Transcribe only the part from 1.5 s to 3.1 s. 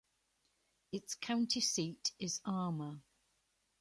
seat is Armour.